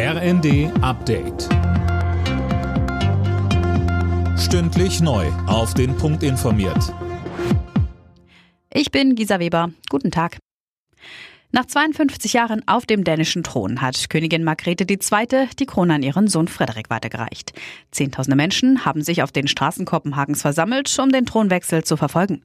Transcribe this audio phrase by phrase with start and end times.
[0.00, 1.48] RND Update.
[4.38, 5.26] Stündlich neu.
[5.48, 6.94] Auf den Punkt informiert.
[8.72, 9.72] Ich bin Gisa Weber.
[9.90, 10.38] Guten Tag.
[11.50, 15.48] Nach 52 Jahren auf dem dänischen Thron hat Königin Margrethe II.
[15.58, 17.52] die Krone an ihren Sohn Frederik weitergereicht.
[17.90, 22.42] Zehntausende Menschen haben sich auf den Straßen Kopenhagens versammelt, um den Thronwechsel zu verfolgen.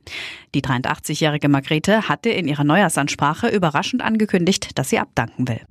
[0.56, 5.62] Die 83-jährige Margrethe hatte in ihrer Neujahrsansprache überraschend angekündigt, dass sie abdanken will.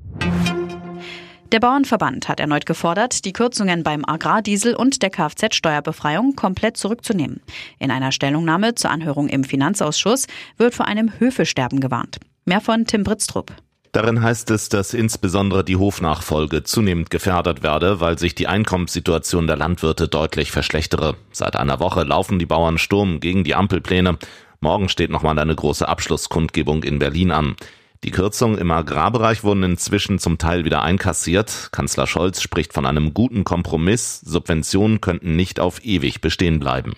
[1.52, 7.42] Der Bauernverband hat erneut gefordert, die Kürzungen beim Agrardiesel und der Kfz-Steuerbefreiung komplett zurückzunehmen.
[7.78, 12.20] In einer Stellungnahme zur Anhörung im Finanzausschuss wird vor einem Höfesterben gewarnt.
[12.46, 13.52] Mehr von Tim Britztrup.
[13.92, 19.58] Darin heißt es, dass insbesondere die Hofnachfolge zunehmend gefährdet werde, weil sich die Einkommenssituation der
[19.58, 21.16] Landwirte deutlich verschlechtere.
[21.32, 24.16] Seit einer Woche laufen die Bauern Sturm gegen die Ampelpläne.
[24.60, 27.56] Morgen steht nochmal eine große Abschlusskundgebung in Berlin an.
[28.04, 31.68] Die Kürzungen im Agrarbereich wurden inzwischen zum Teil wieder einkassiert.
[31.70, 34.20] Kanzler Scholz spricht von einem guten Kompromiss.
[34.20, 36.94] Subventionen könnten nicht auf ewig bestehen bleiben.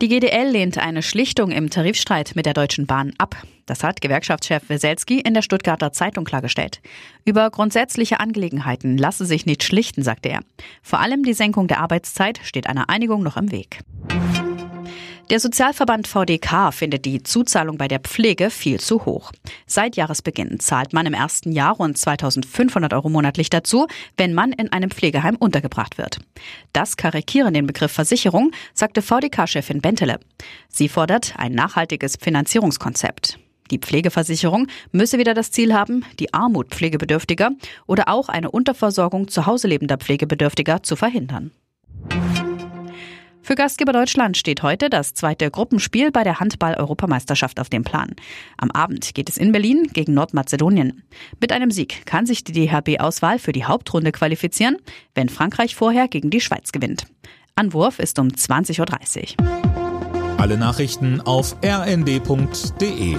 [0.00, 3.34] Die GDL lehnt eine Schlichtung im Tarifstreit mit der Deutschen Bahn ab.
[3.64, 6.80] Das hat Gewerkschaftschef Weselski in der Stuttgarter Zeitung klargestellt.
[7.24, 10.40] Über grundsätzliche Angelegenheiten lasse sich nicht schlichten, sagte er.
[10.82, 13.80] Vor allem die Senkung der Arbeitszeit steht einer Einigung noch im Weg.
[15.28, 19.32] Der Sozialverband VDK findet die Zuzahlung bei der Pflege viel zu hoch.
[19.66, 24.70] Seit Jahresbeginn zahlt man im ersten Jahr rund 2500 Euro monatlich dazu, wenn man in
[24.70, 26.18] einem Pflegeheim untergebracht wird.
[26.72, 30.20] Das karikieren den Begriff Versicherung, sagte VDK-Chefin Bentele.
[30.68, 33.40] Sie fordert ein nachhaltiges Finanzierungskonzept.
[33.72, 37.50] Die Pflegeversicherung müsse wieder das Ziel haben, die Armut Pflegebedürftiger
[37.88, 41.50] oder auch eine Unterversorgung zu Hause lebender Pflegebedürftiger zu verhindern.
[43.46, 48.10] Für Gastgeber Deutschland steht heute das zweite Gruppenspiel bei der Handball-Europameisterschaft auf dem Plan.
[48.56, 51.04] Am Abend geht es in Berlin gegen Nordmazedonien.
[51.40, 54.78] Mit einem Sieg kann sich die DHB-Auswahl für die Hauptrunde qualifizieren,
[55.14, 57.06] wenn Frankreich vorher gegen die Schweiz gewinnt.
[57.54, 60.40] Anwurf ist um 20.30 Uhr.
[60.40, 63.16] Alle Nachrichten auf rnd.de